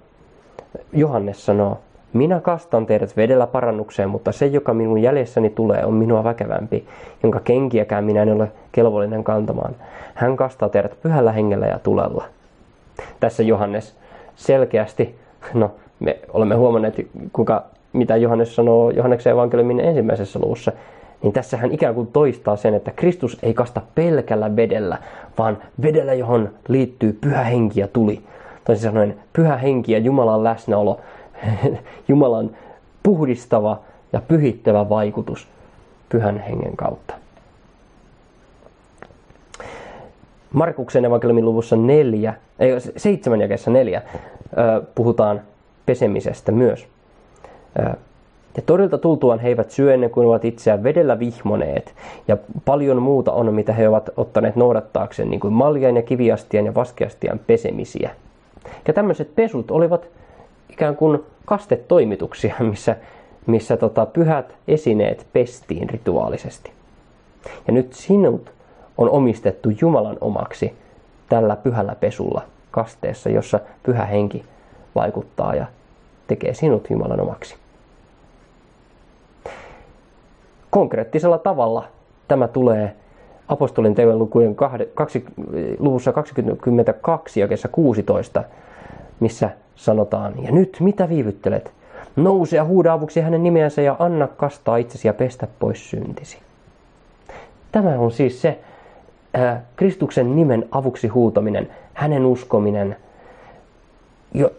Johannes 0.92 1.46
sanoo, 1.46 1.78
minä 2.12 2.40
kastan 2.40 2.86
teidät 2.86 3.16
vedellä 3.16 3.46
parannukseen, 3.46 4.10
mutta 4.10 4.32
se, 4.32 4.46
joka 4.46 4.74
minun 4.74 5.02
jäljessäni 5.02 5.50
tulee, 5.50 5.84
on 5.84 5.94
minua 5.94 6.24
väkevämpi, 6.24 6.84
jonka 7.22 7.40
kenkiäkään 7.40 8.04
minä 8.04 8.22
en 8.22 8.32
ole 8.32 8.52
kelvollinen 8.72 9.24
kantamaan. 9.24 9.74
Hän 10.14 10.36
kastaa 10.36 10.68
teidät 10.68 10.96
pyhällä 11.02 11.32
hengellä 11.32 11.66
ja 11.66 11.78
tulella. 11.78 12.24
Tässä 13.20 13.42
Johannes 13.42 13.94
selkeästi, 14.36 15.14
no 15.54 15.70
me 16.00 16.18
olemme 16.32 16.54
huomanneet, 16.54 17.06
kuinka, 17.32 17.64
mitä 17.92 18.16
Johannes 18.16 18.56
sanoo 18.56 18.90
Johanneksen 18.90 19.32
evankeliumin 19.32 19.80
ensimmäisessä 19.80 20.38
luvussa, 20.42 20.72
niin 21.22 21.32
tässä 21.32 21.56
hän 21.56 21.72
ikään 21.72 21.94
kuin 21.94 22.06
toistaa 22.06 22.56
sen, 22.56 22.74
että 22.74 22.90
Kristus 22.90 23.38
ei 23.42 23.54
kasta 23.54 23.80
pelkällä 23.94 24.56
vedellä, 24.56 24.98
vaan 25.38 25.58
vedellä, 25.82 26.14
johon 26.14 26.50
liittyy 26.68 27.18
pyhä 27.20 27.44
henki 27.44 27.80
ja 27.80 27.88
tuli. 27.88 28.22
Toisin 28.64 28.82
sanoen 28.82 29.18
pyhä 29.32 29.56
henki 29.56 29.92
ja 29.92 29.98
Jumalan 29.98 30.44
läsnäolo, 30.44 31.00
Jumalan 32.08 32.50
puhdistava 33.02 33.80
ja 34.12 34.20
pyhittävä 34.20 34.88
vaikutus 34.88 35.48
pyhän 36.08 36.38
hengen 36.38 36.76
kautta. 36.76 37.14
Markuksen 40.52 41.04
evankeliumin 41.04 41.44
luvussa 41.44 41.76
4, 41.76 42.34
ei, 42.58 42.80
7 42.96 43.40
jakessa 43.40 43.70
4 43.70 44.02
puhutaan 44.94 45.40
pesemisestä 45.86 46.52
myös. 46.52 46.86
Ja 48.57 48.62
torilta 48.66 48.99
tultuaan 48.99 49.38
he 49.38 49.49
eivät 49.49 49.71
syö 49.71 49.95
ennen 49.95 50.11
kuin 50.11 50.26
ovat 50.26 50.45
itseään 50.45 50.83
vedellä 50.83 51.19
vihmoneet. 51.19 51.95
Ja 52.28 52.37
paljon 52.64 53.02
muuta 53.02 53.33
on, 53.33 53.54
mitä 53.54 53.73
he 53.73 53.88
ovat 53.88 54.11
ottaneet 54.16 54.57
noudattaakseen, 54.57 55.30
niin 55.30 55.40
kuin 55.40 55.52
maljain 55.52 55.97
ja 55.97 56.02
kiviastian 56.02 56.66
ja 56.66 56.75
vaskeastian 56.75 57.40
pesemisiä. 57.47 58.11
Ja 58.88 58.95
tämmöiset 58.95 59.35
pesut 59.35 59.71
olivat 59.71 60.09
ikään 60.69 60.97
kuin 60.97 61.19
kastetoimituksia, 61.45 62.54
missä, 62.71 62.97
missä 63.47 63.76
tota, 63.76 64.07
pyhät 64.07 64.54
esineet 64.69 65.26
pestiin 65.33 65.90
rituaalisesti. 65.90 66.73
Ja 67.66 67.73
nyt 67.73 67.92
sinut 67.92 68.52
on 68.99 69.11
omistettu 69.11 69.69
Jumalan 69.80 70.16
omaksi 70.21 70.75
tällä 71.28 71.57
pyhällä 71.57 71.95
pesulla 71.95 72.42
kasteessa, 72.71 73.30
jossa 73.30 73.61
pyhä 73.83 74.04
henki 74.04 74.45
vaikuttaa 74.95 75.54
ja 75.54 75.66
tekee 76.26 76.54
sinut 76.54 76.90
Jumalan 76.90 77.21
omaksi. 77.21 77.59
Konkreettisella 80.70 81.38
tavalla 81.38 81.84
tämä 82.28 82.48
tulee 82.48 82.96
apostolin 83.48 83.94
teon 83.94 84.18
lukujen 84.18 84.56
kaksi, 84.94 85.24
luvussa 85.78 86.12
22 86.12 87.40
ja 87.40 87.48
16, 87.72 88.44
missä 89.20 89.50
sanotaan, 89.76 90.34
ja 90.44 90.52
nyt 90.52 90.76
mitä 90.80 91.08
viivyttelet? 91.08 91.72
Nouse 92.16 92.56
ja 92.56 92.64
huuda 92.64 92.92
avuksi 92.92 93.20
hänen 93.20 93.42
nimeänsä 93.42 93.82
ja 93.82 93.96
anna 93.98 94.26
kastaa 94.28 94.76
itsesi 94.76 95.08
ja 95.08 95.14
pestä 95.14 95.46
pois 95.58 95.90
syntisi. 95.90 96.38
Tämä 97.72 97.98
on 97.98 98.12
siis 98.12 98.42
se 98.42 98.58
ää, 99.34 99.62
Kristuksen 99.76 100.36
nimen 100.36 100.68
avuksi 100.70 101.08
huutaminen, 101.08 101.70
hänen 101.94 102.26
uskominen, 102.26 102.96
jo, 104.34 104.50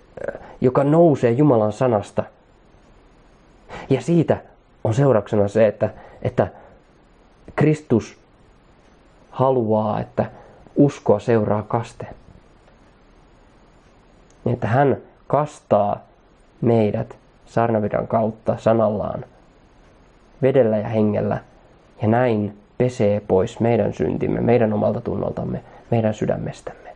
joka 0.62 0.84
nousee 0.84 1.32
Jumalan 1.32 1.72
sanasta. 1.72 2.24
Ja 3.89 4.01
siitä 4.01 4.38
on 4.84 4.94
seurauksena 4.94 5.48
se, 5.48 5.68
että, 5.68 5.90
että 6.22 6.48
Kristus 7.56 8.18
haluaa, 9.30 10.00
että 10.00 10.26
uskoa 10.76 11.20
seuraa 11.20 11.64
kaste. 11.64 12.08
Niin, 14.46 14.54
että 14.54 14.68
hän 14.68 14.98
kastaa 15.28 16.00
meidät 16.62 17.16
sarnavidan 17.46 18.08
kautta 18.08 18.58
sanallaan 18.58 19.26
vedellä 20.42 20.78
ja 20.78 20.88
hengellä 20.88 21.38
ja 22.02 22.08
näin 22.08 22.58
pesee 22.78 23.20
pois 23.28 23.60
meidän 23.60 23.94
syntimme, 23.94 24.42
meidän 24.42 24.74
omalta 24.74 25.02
tunnoltamme, 25.02 25.64
meidän 25.92 26.14
sydämestämme. 26.14 26.90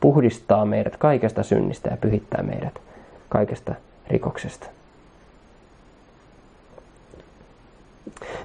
Puhdistaa 0.00 0.64
meidät 0.64 0.96
kaikesta 0.96 1.42
synnistä 1.42 1.90
ja 1.90 1.96
pyhittää 1.96 2.42
meidät 2.42 2.80
kaikesta 3.28 3.74
rikoksesta. 4.08 4.66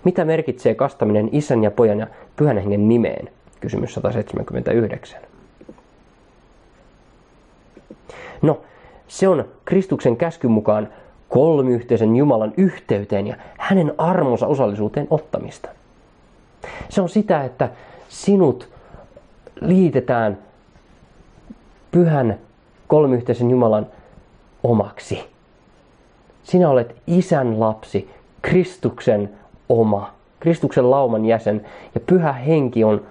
Mitä 0.04 0.26
merkitsee 0.26 0.76
kastaminen 0.76 1.30
isän 1.32 1.64
ja 1.64 1.72
pojan 1.72 2.00
ja 2.00 2.08
pyhän 2.36 2.58
hengen 2.58 2.90
nimeen? 2.90 3.30
Kysymys 3.60 3.94
179. 3.94 5.22
No, 8.42 8.62
se 9.08 9.28
on 9.28 9.46
Kristuksen 9.66 10.18
käskyn 10.18 10.52
mukaan 10.52 10.90
kolmiyhteisen 11.30 12.16
Jumalan 12.16 12.54
yhteyteen 12.58 13.28
ja 13.28 13.36
hänen 13.58 13.94
armonsa 13.98 14.48
osallisuuteen 14.48 15.08
ottamista. 15.10 15.70
Se 16.90 17.02
on 17.02 17.10
sitä, 17.10 17.44
että 17.44 17.70
sinut 18.10 18.70
liitetään 19.62 20.38
pyhän 21.92 22.40
kolmiyhteisen 22.88 23.52
Jumalan 23.52 23.88
omaksi. 24.64 25.20
Sinä 26.44 26.70
olet 26.70 26.96
isän 27.08 27.60
lapsi, 27.60 28.10
Kristuksen 28.42 29.30
oma, 29.70 30.12
Kristuksen 30.40 30.92
lauman 30.92 31.26
jäsen 31.26 31.66
ja 31.96 32.02
pyhä 32.02 32.34
henki 32.34 32.84
on 32.84 33.02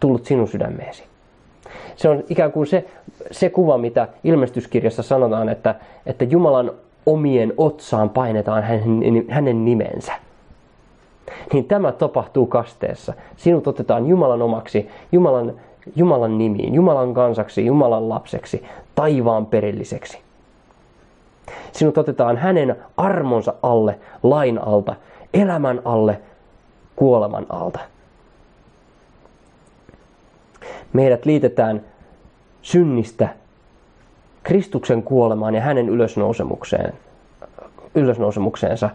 tullut 0.00 0.24
sinun 0.24 0.48
sydämeesi. 0.48 1.04
Se 1.96 2.08
on 2.08 2.24
ikään 2.28 2.52
kuin 2.52 2.66
se, 2.66 2.84
se 3.30 3.50
kuva, 3.50 3.78
mitä 3.78 4.08
ilmestyskirjassa 4.24 5.02
sanotaan, 5.02 5.48
että, 5.48 5.74
että 6.06 6.24
Jumalan 6.24 6.70
omien 7.06 7.52
otsaan 7.56 8.10
painetaan 8.10 8.62
hänen, 8.62 9.24
hänen 9.28 9.64
nimensä. 9.64 10.12
Niin 11.52 11.64
tämä 11.64 11.92
tapahtuu 11.92 12.46
kasteessa. 12.46 13.12
Sinut 13.36 13.66
otetaan 13.66 14.06
Jumalan 14.06 14.42
omaksi, 14.42 14.88
Jumalan, 15.12 15.52
Jumalan 15.96 16.38
nimiin, 16.38 16.74
Jumalan 16.74 17.14
kansaksi, 17.14 17.66
Jumalan 17.66 18.08
lapseksi, 18.08 18.64
taivaan 18.94 19.46
perilliseksi. 19.46 20.18
Sinut 21.72 21.98
otetaan 21.98 22.36
hänen 22.36 22.76
armonsa 22.96 23.54
alle, 23.62 23.98
lain 24.22 24.58
alta, 24.58 24.94
elämän 25.34 25.82
alle, 25.84 26.20
kuoleman 26.96 27.46
alta. 27.48 27.78
Meidät 30.92 31.26
liitetään 31.26 31.82
synnistä 32.62 33.28
Kristuksen 34.42 35.02
kuolemaan 35.02 35.54
ja 35.54 35.60
hänen 35.60 35.88
ylösnousemukseen, 35.88 36.92
ylösnousemukseensa, 37.94 38.90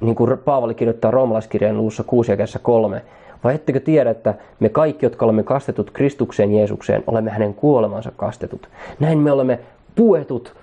niin 0.00 0.14
kuin 0.14 0.38
Paavali 0.38 0.74
kirjoittaa 0.74 1.10
roomalaiskirjan 1.10 1.76
luussa 1.76 2.04
6 2.04 2.32
ja 2.32 2.36
3. 2.62 3.02
Vai 3.44 3.54
ettekö 3.54 3.80
tiedä, 3.80 4.10
että 4.10 4.34
me 4.60 4.68
kaikki, 4.68 5.06
jotka 5.06 5.24
olemme 5.24 5.42
kastetut 5.42 5.90
Kristukseen 5.90 6.54
Jeesukseen, 6.54 7.04
olemme 7.06 7.30
hänen 7.30 7.54
kuolemansa 7.54 8.12
kastetut. 8.16 8.68
Näin 9.00 9.18
me 9.18 9.32
olemme 9.32 9.58
puetut 9.94 10.56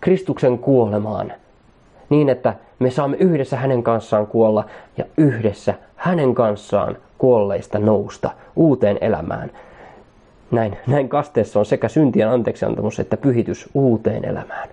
Kristuksen 0.00 0.58
kuolemaan 0.58 1.32
niin, 2.10 2.28
että 2.28 2.54
me 2.82 2.90
saamme 2.90 3.16
yhdessä 3.16 3.56
hänen 3.56 3.82
kanssaan 3.82 4.26
kuolla 4.26 4.64
ja 4.98 5.04
yhdessä 5.16 5.74
hänen 5.96 6.34
kanssaan 6.34 6.96
kuolleista 7.18 7.78
nousta 7.78 8.30
uuteen 8.56 8.98
elämään. 9.00 9.50
Näin, 10.50 10.76
näin 10.86 11.08
kasteessa 11.08 11.58
on 11.58 11.66
sekä 11.66 11.88
syntien 11.88 12.28
anteeksiantamus 12.28 13.00
että 13.00 13.16
pyhitys 13.16 13.68
uuteen 13.74 14.24
elämään. 14.24 14.68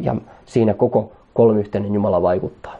Ja 0.00 0.16
siinä 0.46 0.74
koko 0.74 1.12
kolmyhteinen 1.34 1.94
Jumala 1.94 2.22
vaikuttaa. 2.22 2.76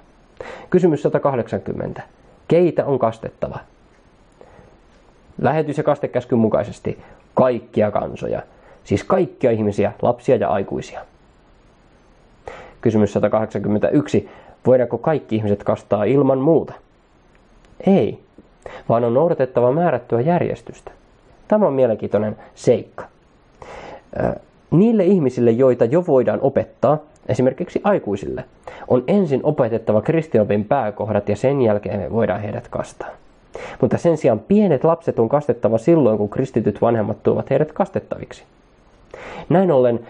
Kysymys 0.71 1.03
180. 1.03 2.03
Keitä 2.49 2.85
on 2.87 2.99
kastettava? 2.99 3.59
Lähetys- 5.41 5.79
ja 5.79 5.85
kastekäskyn 5.85 6.39
mukaisesti 6.39 6.99
kaikkia 7.35 7.91
kansoja, 7.91 8.43
siis 8.85 9.05
kaikkia 9.05 9.51
ihmisiä, 9.51 9.93
lapsia 10.03 10.37
ja 10.37 10.49
aikuisia. 10.49 11.01
Kysymys 12.81 13.13
181. 13.13 14.29
Voidaanko 14.67 14.99
kaikki 14.99 15.37
ihmiset 15.37 15.65
kastaa 15.65 16.05
ilman 16.05 16.39
muuta? 16.39 16.73
Ei, 17.87 18.19
vaan 18.89 19.05
on 19.05 19.15
noudatettava 19.15 19.73
määrättyä 19.73 20.21
järjestystä. 20.21 20.91
Tämä 21.49 21.67
on 21.67 21.73
mielenkiintoinen 21.73 22.37
seikka. 22.55 23.05
Niille 24.71 25.05
ihmisille, 25.05 25.51
joita 25.51 25.85
jo 25.85 26.05
voidaan 26.07 26.39
opettaa, 26.43 26.99
esimerkiksi 27.29 27.81
aikuisille, 27.85 28.45
on 28.89 29.05
ensin 29.07 29.41
opetettava 29.43 30.01
kristinopin 30.01 30.65
pääkohdat 30.65 31.29
ja 31.29 31.37
sen 31.37 31.63
jälkeen 31.63 32.01
me 32.01 32.13
voidaan 32.13 32.41
heidät 32.41 32.69
kastaa. 32.69 33.09
Mutta 33.81 33.99
sen 33.99 34.17
sijaan 34.17 34.41
pienet 34.41 34.85
lapset 34.85 35.19
on 35.19 35.29
kastettava 35.29 35.79
silloin, 35.79 36.19
kun 36.19 36.31
kristityt 36.31 36.81
vanhemmat 36.81 37.23
tuovat 37.23 37.51
heidät 37.51 37.73
kastettaviksi. 37.73 38.45
Näin 39.49 39.73
ollen 39.73 40.01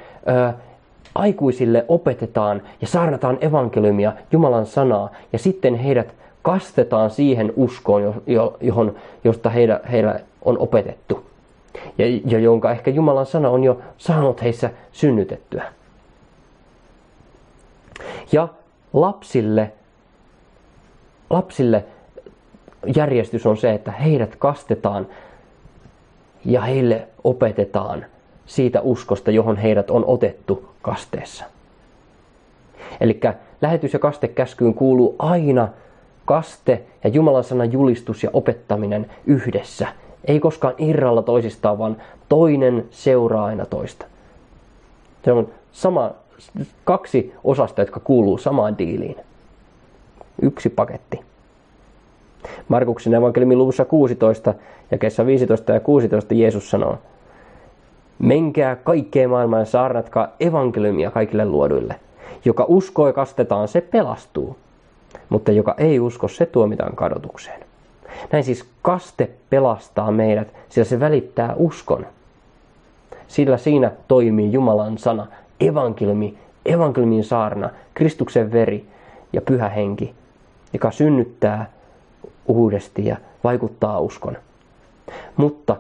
aikuisille 1.15 1.85
opetetaan 1.89 2.63
ja 2.81 2.87
saarnataan 2.87 3.39
evankeliumia, 3.41 4.13
Jumalan 4.33 4.67
sanaa, 4.67 5.11
ja 5.33 5.39
sitten 5.39 5.75
heidät 5.75 6.15
kastetaan 6.43 7.11
siihen 7.11 7.53
uskoon, 7.57 8.23
johon, 8.61 8.95
josta 9.25 9.51
heillä, 9.51 9.81
heillä 9.91 10.21
on 10.43 10.59
opetettu. 10.59 11.27
Ja, 11.99 12.05
ja 12.27 12.39
jonka 12.39 12.71
ehkä 12.71 12.91
Jumalan 12.91 13.27
sana 13.27 13.49
on 13.51 13.65
jo 13.65 13.81
saanut 13.99 14.43
heissä 14.43 14.71
synnytettyä. 14.93 15.65
Ja 18.33 18.49
lapsille, 18.93 19.73
lapsille 21.31 21.85
järjestys 22.97 23.47
on 23.47 23.57
se, 23.57 23.73
että 23.73 23.93
heidät 23.93 24.37
kastetaan 24.37 25.07
ja 26.45 26.61
heille 26.61 27.09
opetetaan 27.25 28.07
siitä 28.51 28.81
uskosta, 28.81 29.31
johon 29.31 29.57
heidät 29.57 29.91
on 29.91 30.05
otettu 30.07 30.69
kasteessa. 30.83 31.45
Eli 33.01 33.21
lähetys- 33.61 33.93
ja 33.93 33.99
kastekäskyyn 33.99 34.75
kuuluu 34.75 35.17
aina 35.19 35.69
kaste 36.25 36.83
ja 37.05 37.11
Jumalan 37.11 37.45
sanan 37.45 37.73
julistus 37.73 38.23
ja 38.23 38.31
opettaminen 38.33 39.11
yhdessä. 39.27 39.89
Ei 40.25 40.41
koskaan 40.41 40.75
irralla 40.79 41.23
toisistaan, 41.23 41.79
vaan 41.79 41.97
toinen 42.29 42.87
seuraa 42.91 43.45
aina 43.45 43.67
toista. 43.67 44.07
Se 45.25 45.33
on 45.33 45.49
sama, 45.73 46.11
kaksi 46.85 47.35
osasta, 47.45 47.83
jotka 47.83 48.01
kuuluu 48.01 48.39
samaan 48.39 48.79
diiliin. 48.79 49.17
Yksi 50.43 50.71
paketti. 50.71 51.21
Markuksen 52.69 53.15
evankeliumin 53.15 53.59
luvussa 53.59 53.85
16 53.85 54.55
ja 54.91 54.99
kesä 54.99 55.27
15 55.27 55.73
ja 55.73 55.81
16 55.81 56.35
Jeesus 56.35 56.71
sanoo, 56.71 56.99
Menkää 58.21 58.77
kaikkeen 58.77 59.31
maailmaan 59.31 59.67
saarnatkaa 59.67 60.29
evankeliumia 60.41 61.11
kaikille 61.11 61.45
luoduille. 61.45 61.95
Joka 62.45 62.65
uskoo 62.69 63.07
ja 63.07 63.13
kastetaan, 63.13 63.69
se 63.69 63.81
pelastuu 63.81 64.57
mutta 65.29 65.53
joka 65.53 65.75
ei 65.79 66.01
usko, 66.01 66.29
se 66.29 66.47
tuomitaan 66.47 66.97
kadotukseen. 66.97 67.61
Näin 68.33 68.45
siis 68.45 68.65
kaste 68.83 69.31
pelastaa 69.51 70.11
meidät, 70.11 70.49
sillä 70.69 70.85
se 70.85 71.01
välittää 71.01 71.55
uskon. 71.57 72.07
Sillä 73.29 73.57
siinä 73.57 73.93
toimii 74.09 74.53
Jumalan 74.53 74.99
sana, 74.99 75.27
evankeliumi, 75.61 76.39
evankeliumin 76.67 77.25
saarna, 77.25 77.71
Kristuksen 77.95 78.53
veri 78.53 78.85
ja 79.33 79.41
pyhä 79.41 79.69
henki, 79.69 80.15
joka 80.73 80.91
synnyttää 80.91 81.71
uudesti 82.47 83.07
ja 83.07 83.17
vaikuttaa 83.45 84.01
uskon. 84.01 84.37
Mutta 85.37 85.77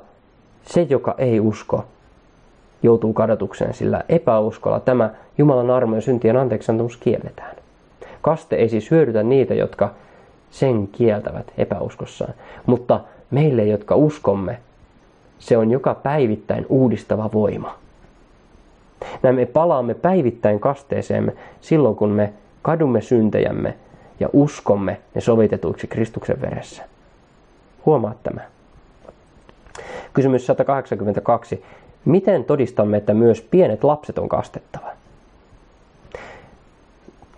se, 0.63 0.83
joka 0.83 1.15
ei 1.19 1.41
usko, 1.41 1.85
joutuu 2.83 3.13
kadotukseen, 3.13 3.75
sillä 3.75 4.05
epäuskolla 4.09 4.81
tämä 4.81 5.11
Jumalan 5.39 5.71
armo 5.71 5.95
ja 5.95 6.01
syntien 6.01 6.37
anteeksiantamus 6.37 6.97
kielletään. 6.97 7.57
Kaste 8.23 8.57
ei 8.57 8.69
siis 8.69 8.91
hyödytä 8.91 9.23
niitä, 9.23 9.55
jotka 9.55 9.95
sen 10.51 10.89
kieltävät 10.89 11.53
epäuskossaan. 11.59 12.35
Mutta 12.67 13.01
meille, 13.31 13.65
jotka 13.65 13.95
uskomme, 13.95 14.59
se 15.39 15.57
on 15.57 15.71
joka 15.71 15.95
päivittäin 15.95 16.67
uudistava 16.69 17.31
voima. 17.35 17.75
Näin 19.23 19.35
me 19.35 19.47
palaamme 19.47 19.95
päivittäin 19.95 20.61
kasteeseemme 20.61 21.33
silloin, 21.61 21.97
kun 21.97 22.11
me 22.11 22.33
kadumme 22.63 23.01
syntejämme 23.01 23.75
ja 24.21 24.29
uskomme 24.33 25.01
ne 25.15 25.21
sovitetuiksi 25.21 25.87
Kristuksen 25.87 26.41
veressä. 26.41 26.85
Huomaa 27.87 28.15
tämä. 28.23 28.41
Kysymys 30.13 30.47
182. 30.47 31.65
Miten 32.05 32.45
todistamme, 32.45 32.97
että 32.97 33.15
myös 33.15 33.41
pienet 33.41 33.85
lapset 33.85 34.19
on 34.19 34.29
kastettava? 34.29 34.87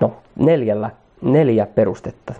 No, 0.00 0.12
neljällä, 0.36 0.90
neljä 1.22 1.66
perustetta. 1.66 2.34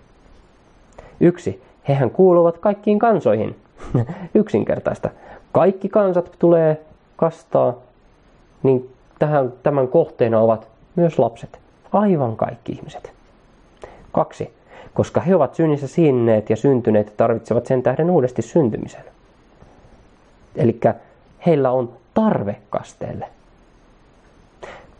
Yksi, 1.20 1.62
hehän 1.88 2.11
kuuluvat 2.11 2.58
kaikkiin 2.58 2.98
kansoihin. 2.98 3.56
Yksinkertaista. 4.35 5.11
Kaikki 5.52 5.88
kansat 5.88 6.32
tulee 6.38 6.80
kastaa, 7.16 7.74
niin 8.62 8.90
tähän, 9.18 9.52
tämän 9.62 9.88
kohteena 9.88 10.40
ovat 10.40 10.68
myös 10.96 11.18
lapset. 11.18 11.58
Aivan 11.92 12.37
kaikki 12.37 12.72
ihmiset. 12.72 13.12
Kaksi. 14.12 14.50
koska 14.94 15.20
he 15.20 15.35
ovat 15.35 15.54
synnissä 15.54 15.87
sinneet 15.87 16.50
ja 16.50 16.56
syntyneet 16.56 17.16
tarvitsevat 17.16 17.66
sen 17.66 17.82
tähden 17.82 18.11
uudesti 18.11 18.42
syntymisen. 18.42 19.04
Eli 20.56 20.80
heillä 21.46 21.70
on 21.70 21.92
tarve 22.14 22.57
kasteelle. 22.70 23.29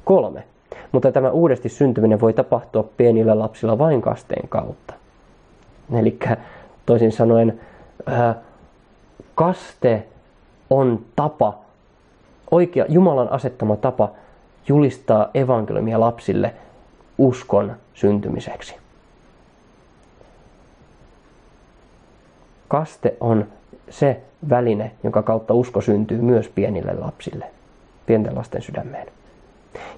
Kolme. 0.05 0.45
Mutta 0.93 1.13
tämä 1.13 1.31
uudesti 1.31 1.69
syntyminen 1.69 2.21
voi 2.21 2.33
tapahtua 2.33 2.83
pienillä 2.97 3.39
lapsilla 3.39 3.79
vain 3.79 4.03
kasteen 4.03 4.49
kautta. 4.49 4.95
Eli 5.99 6.19
toisin 6.87 7.13
sanoen, 7.13 7.61
kaste 9.35 10.07
on 10.71 11.05
tapa, 11.17 11.59
oikea 12.51 12.85
Jumalan 12.89 13.33
asettama 13.33 13.77
tapa 13.77 14.11
julistaa 14.69 15.31
evankeliumia 15.35 16.01
lapsille 16.01 16.55
uskon 17.19 17.77
syntymiseksi. 17.95 18.75
Kaste 22.69 23.17
on 23.21 23.47
se 23.91 24.21
väline, 24.51 24.91
jonka 25.03 25.23
kautta 25.23 25.55
usko 25.55 25.81
syntyy 25.81 26.21
myös 26.21 26.49
pienille 26.49 26.95
lapsille, 26.99 27.45
pienten 28.07 28.35
lasten 28.35 28.63
sydämeen. 28.63 29.07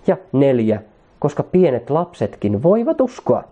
Ja 0.07 0.16
neljä, 0.33 0.83
koska 1.18 1.42
pienet 1.42 1.90
lapsetkin 1.90 2.62
voivat 2.62 3.00
uskoa. 3.00 3.44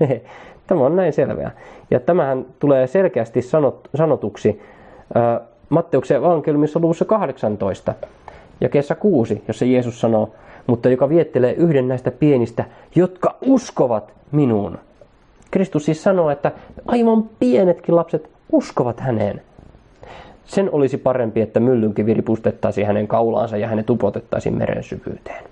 Tämä 0.66 0.80
on 0.80 0.96
näin 0.96 1.12
selvää. 1.12 1.50
Ja 1.90 2.00
tämähän 2.00 2.46
tulee 2.58 2.86
selkeästi 2.86 3.42
sanot, 3.42 3.88
sanotuksi 3.94 4.60
äh, 5.16 5.40
Matteuksen 5.68 6.16
evankeliumissa 6.16 6.80
luvussa 6.80 7.04
18 7.04 7.94
ja 8.60 8.68
kesä 8.68 8.94
6, 8.94 9.44
jossa 9.48 9.64
Jeesus 9.64 10.00
sanoo, 10.00 10.34
mutta 10.66 10.88
joka 10.88 11.08
viettelee 11.08 11.52
yhden 11.52 11.88
näistä 11.88 12.10
pienistä, 12.10 12.64
jotka 12.94 13.36
uskovat 13.40 14.12
minuun. 14.32 14.78
Kristus 15.50 15.84
siis 15.84 16.02
sanoo, 16.02 16.30
että 16.30 16.52
aivan 16.86 17.24
pienetkin 17.38 17.96
lapset 17.96 18.30
uskovat 18.52 19.00
häneen. 19.00 19.42
Sen 20.52 20.68
olisi 20.72 20.98
parempi, 20.98 21.40
että 21.40 21.60
myllynkivi 21.60 22.14
ripustettaisiin 22.14 22.86
hänen 22.86 23.08
kaulaansa 23.08 23.56
ja 23.56 23.68
hänet 23.68 23.90
upotettaisiin 23.90 24.58
meren 24.58 24.82
syvyyteen. 24.82 25.44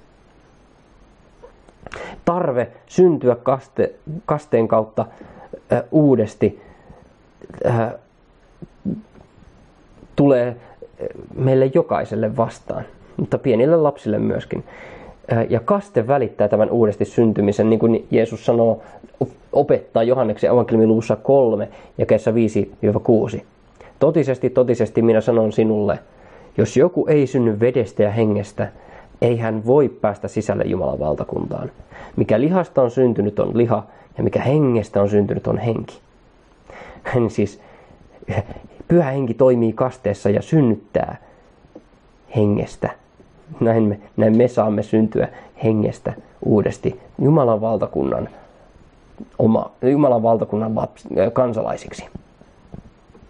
Tarve 2.24 2.68
syntyä 2.86 3.34
kaste, 3.34 3.94
kasteen 4.26 4.68
kautta 4.68 5.06
äh, 5.72 5.82
uudesti 5.90 6.62
äh, 7.66 7.92
tulee 10.16 10.56
meille 11.34 11.70
jokaiselle 11.74 12.36
vastaan, 12.36 12.84
mutta 13.16 13.38
pienille 13.38 13.76
lapsille 13.76 14.18
myöskin. 14.18 14.64
Ja 15.48 15.60
kaste 15.60 16.06
välittää 16.06 16.48
tämän 16.48 16.70
uudesti 16.70 17.04
syntymisen, 17.04 17.70
niin 17.70 17.80
kuin 17.80 18.06
Jeesus 18.10 18.46
sanoo, 18.46 18.82
opettaa 19.52 20.02
Johanneksen 20.02 20.50
evankeliumin 20.50 20.88
luvussa 20.88 21.16
3 21.16 21.68
ja 21.98 22.06
kesä 22.06 22.30
5-6. 22.30 23.42
Totisesti, 24.00 24.50
totisesti 24.50 25.02
minä 25.02 25.20
sanon 25.20 25.52
sinulle, 25.52 25.98
jos 26.56 26.76
joku 26.76 27.06
ei 27.06 27.26
synny 27.26 27.60
vedestä 27.60 28.02
ja 28.02 28.10
hengestä, 28.10 28.68
ei 29.22 29.38
hän 29.38 29.66
voi 29.66 29.88
päästä 29.88 30.28
sisälle 30.28 30.64
Jumalan 30.64 30.98
valtakuntaan. 30.98 31.70
Mikä 32.16 32.40
lihasta 32.40 32.82
on 32.82 32.90
syntynyt 32.90 33.38
on 33.38 33.58
liha, 33.58 33.86
ja 34.18 34.24
mikä 34.24 34.40
hengestä 34.40 35.02
on 35.02 35.08
syntynyt 35.08 35.46
on 35.46 35.58
henki. 35.58 35.98
Hän 37.02 37.30
siis, 37.36 37.60
pyhä 38.88 39.10
henki 39.10 39.34
toimii 39.34 39.72
kasteessa 39.72 40.30
ja 40.30 40.42
synnyttää 40.42 41.16
hengestä. 42.36 42.90
Näin 43.60 43.82
me, 43.82 44.00
näin 44.16 44.36
me 44.36 44.48
saamme 44.48 44.82
syntyä 44.82 45.28
hengestä 45.64 46.12
uudesti 46.44 47.00
Jumalan 47.22 47.60
valtakunnan, 47.60 48.28
oma, 49.38 49.70
Jumalan 49.82 50.22
valtakunnan 50.22 50.76
lapsi, 50.76 51.08
kansalaisiksi. 51.32 52.04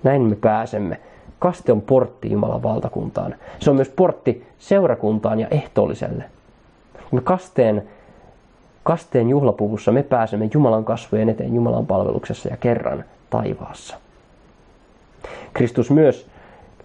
Näin 0.02 0.22
me 0.22 0.36
pääsemme. 0.36 1.00
Kaste 1.38 1.72
on 1.72 1.80
portti 1.80 2.32
Jumalan 2.32 2.62
valtakuntaan. 2.62 3.34
Se 3.58 3.70
on 3.70 3.76
myös 3.76 3.88
portti 3.88 4.46
seurakuntaan 4.58 5.40
ja 5.40 5.48
ehtoolliselle. 5.50 6.24
Me 7.10 7.20
kasteen, 7.20 7.82
kasteen 8.82 9.28
juhlapuvussa 9.28 9.92
me 9.92 10.02
pääsemme 10.02 10.48
Jumalan 10.54 10.84
kasvojen 10.84 11.28
eteen 11.28 11.54
Jumalan 11.54 11.86
palveluksessa 11.86 12.48
ja 12.48 12.56
kerran 12.56 13.04
taivaassa. 13.30 13.96
Kristus 15.52 15.90
myös 15.90 16.26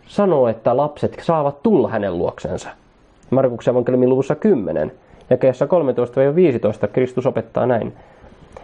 sanoo, 0.07 0.47
että 0.47 0.77
lapset 0.77 1.17
saavat 1.21 1.63
tulla 1.63 1.89
hänen 1.89 2.17
luoksensa. 2.17 2.69
Markuksen 3.29 3.71
evankeliumin 3.71 4.09
luvussa 4.09 4.35
10 4.35 4.91
ja 5.29 5.37
13-15 5.37 6.87
Kristus 6.87 7.25
opettaa 7.25 7.65
näin. 7.65 7.93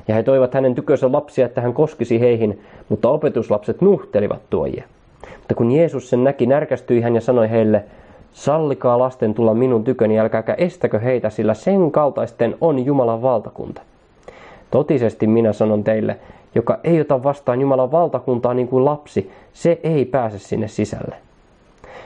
Ja 0.07 0.15
he 0.15 0.23
toivat 0.23 0.53
hänen 0.53 0.75
tykönsä 0.75 1.11
lapsia, 1.11 1.45
että 1.45 1.61
hän 1.61 1.73
koskisi 1.73 2.19
heihin, 2.19 2.61
mutta 2.89 3.09
opetuslapset 3.09 3.81
nuhtelivat 3.81 4.41
tuojia. 4.49 4.83
Mutta 5.37 5.55
kun 5.55 5.71
Jeesus 5.71 6.09
sen 6.09 6.23
näki, 6.23 6.45
närkästyi 6.45 7.01
hän 7.01 7.15
ja 7.15 7.21
sanoi 7.21 7.49
heille, 7.49 7.83
sallikaa 8.33 8.99
lasten 8.99 9.33
tulla 9.33 9.53
minun 9.53 9.83
tyköni, 9.83 10.19
älkääkä 10.19 10.53
estäkö 10.53 10.99
heitä, 10.99 11.29
sillä 11.29 11.53
sen 11.53 11.91
kaltaisten 11.91 12.55
on 12.61 12.85
Jumalan 12.85 13.21
valtakunta. 13.21 13.81
Totisesti 14.71 15.27
minä 15.27 15.53
sanon 15.53 15.83
teille, 15.83 16.17
joka 16.55 16.79
ei 16.83 17.01
ota 17.01 17.23
vastaan 17.23 17.61
Jumalan 17.61 17.91
valtakuntaa 17.91 18.53
niin 18.53 18.67
kuin 18.67 18.85
lapsi, 18.85 19.31
se 19.53 19.79
ei 19.83 20.05
pääse 20.05 20.39
sinne 20.39 20.67
sisälle. 20.67 21.15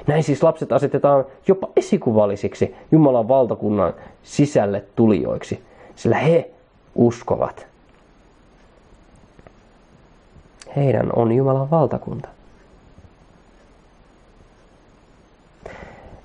Näin 0.07 0.23
siis 0.23 0.43
lapset 0.43 0.71
asetetaan 0.71 1.25
jopa 1.47 1.69
esikuvallisiksi 1.75 2.75
Jumalan 2.91 3.27
valtakunnan 3.27 3.93
sisälle 4.23 4.83
tulijoiksi, 4.95 5.59
sillä 5.95 6.17
he 6.17 6.49
uskovat. 6.95 7.67
Heidän 10.75 11.09
on 11.15 11.31
Jumalan 11.31 11.71
valtakunta. 11.71 12.29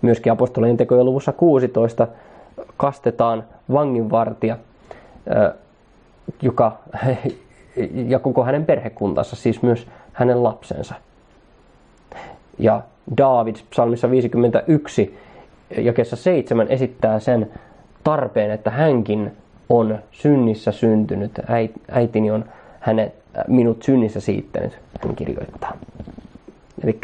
Myöskin 0.02 0.32
apostolien 0.32 0.76
tekojen 0.76 1.04
luvussa 1.06 1.32
16 1.32 2.08
kastetaan 2.76 3.44
vanginvartija, 3.72 4.56
joka, 6.42 6.78
ja 7.92 8.18
koko 8.18 8.44
hänen 8.44 8.66
perhekuntansa, 8.66 9.36
siis 9.36 9.62
myös 9.62 9.86
hänen 10.12 10.42
lapsensa. 10.42 10.94
Ja 12.58 12.82
David 13.16 13.56
psalmissa 13.70 14.10
51 14.10 15.18
ja 15.78 15.92
kesä 15.92 16.16
7 16.16 16.68
esittää 16.68 17.18
sen 17.18 17.50
tarpeen, 18.04 18.50
että 18.50 18.70
hänkin 18.70 19.32
on 19.68 19.98
synnissä 20.10 20.72
syntynyt. 20.72 21.32
Äitini 21.90 22.30
on 22.30 22.44
hänet, 22.80 23.14
minut 23.48 23.82
synnissä 23.82 24.20
siittänyt, 24.20 24.78
hän 25.04 25.16
kirjoittaa. 25.16 25.72
Eli 26.84 27.00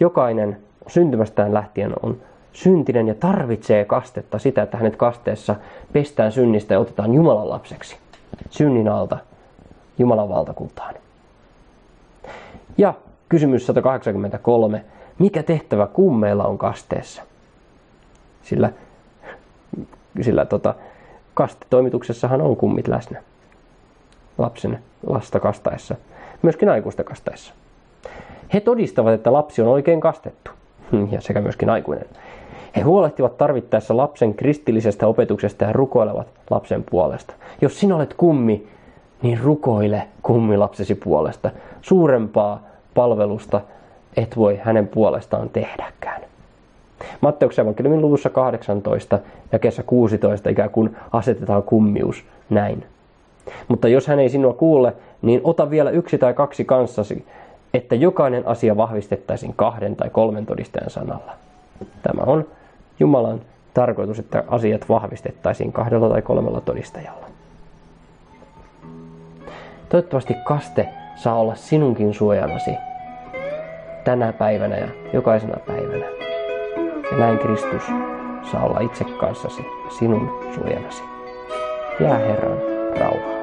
jokainen 0.00 0.56
syntymästään 0.86 1.54
lähtien 1.54 1.92
on 2.02 2.16
syntinen 2.52 3.08
ja 3.08 3.14
tarvitsee 3.14 3.84
kastetta, 3.84 4.38
sitä, 4.38 4.62
että 4.62 4.76
hänet 4.76 4.96
kasteessa 4.96 5.56
pestään 5.92 6.32
synnistä 6.32 6.74
ja 6.74 6.80
otetaan 6.80 7.14
Jumalan 7.14 7.50
lapseksi. 7.50 7.96
Synnin 8.50 8.88
alta 8.88 9.18
Jumalan 9.98 10.28
valtakuntaan. 10.28 10.94
Ja 12.78 12.94
kysymys 13.28 13.66
183. 13.66 14.84
Mikä 15.18 15.42
tehtävä 15.42 15.86
kummeilla 15.86 16.44
on 16.44 16.58
kasteessa? 16.58 17.22
Sillä, 18.42 18.72
sillä 20.20 20.44
tota, 20.44 20.74
kastetoimituksessahan 21.34 22.42
on 22.42 22.56
kummit 22.56 22.88
läsnä 22.88 23.22
lapsen 24.38 24.78
lasta 25.06 25.40
kastaessa, 25.40 25.94
myöskin 26.42 26.68
aikuista 26.68 27.04
kastaessa. 27.04 27.54
He 28.54 28.60
todistavat, 28.60 29.12
että 29.12 29.32
lapsi 29.32 29.62
on 29.62 29.68
oikein 29.68 30.00
kastettu. 30.00 30.50
Hmm, 30.92 31.08
ja 31.12 31.20
sekä 31.20 31.40
myöskin 31.40 31.70
aikuinen. 31.70 32.06
He 32.76 32.80
huolehtivat 32.82 33.38
tarvittaessa 33.38 33.96
lapsen 33.96 34.34
kristillisestä 34.34 35.06
opetuksesta 35.06 35.64
ja 35.64 35.72
rukoilevat 35.72 36.26
lapsen 36.50 36.84
puolesta. 36.90 37.34
Jos 37.60 37.80
sinä 37.80 37.96
olet 37.96 38.14
kummi, 38.14 38.66
niin 39.22 39.40
rukoile 39.42 40.02
kummi 40.22 40.56
lapsesi 40.56 40.94
puolesta. 40.94 41.50
Suurempaa 41.82 42.62
palvelusta 42.94 43.60
et 44.16 44.36
voi 44.36 44.60
hänen 44.62 44.88
puolestaan 44.88 45.48
tehdäkään. 45.48 46.22
Matteuksen 47.20 47.62
evankeliumin 47.62 48.00
luvussa 48.00 48.30
18 48.30 49.18
ja 49.52 49.58
kesä 49.58 49.82
16 49.82 50.50
ikään 50.50 50.70
kuin 50.70 50.96
asetetaan 51.12 51.62
kummius 51.62 52.24
näin. 52.50 52.84
Mutta 53.68 53.88
jos 53.88 54.06
hän 54.06 54.18
ei 54.18 54.28
sinua 54.28 54.52
kuule, 54.52 54.92
niin 55.22 55.40
ota 55.44 55.70
vielä 55.70 55.90
yksi 55.90 56.18
tai 56.18 56.34
kaksi 56.34 56.64
kanssasi, 56.64 57.26
että 57.74 57.94
jokainen 57.94 58.46
asia 58.46 58.76
vahvistettaisiin 58.76 59.54
kahden 59.56 59.96
tai 59.96 60.10
kolmen 60.10 60.46
todistajan 60.46 60.90
sanalla. 60.90 61.32
Tämä 62.02 62.22
on 62.26 62.46
Jumalan 63.00 63.40
tarkoitus, 63.74 64.18
että 64.18 64.44
asiat 64.48 64.88
vahvistettaisiin 64.88 65.72
kahdella 65.72 66.08
tai 66.08 66.22
kolmella 66.22 66.60
todistajalla. 66.60 67.26
Toivottavasti 69.88 70.34
kaste 70.44 70.88
saa 71.16 71.40
olla 71.40 71.54
sinunkin 71.54 72.14
suojanasi 72.14 72.70
tänä 74.04 74.32
päivänä 74.32 74.76
ja 74.76 74.88
jokaisena 75.12 75.56
päivänä. 75.66 76.06
Ja 77.10 77.18
näin 77.18 77.38
Kristus 77.38 77.82
saa 78.50 78.64
olla 78.64 78.80
itse 78.80 79.04
kanssasi 79.04 79.62
sinun 79.98 80.40
suojanasi. 80.54 81.02
Jää 82.00 82.18
Herran 82.18 82.58
rauha. 83.00 83.37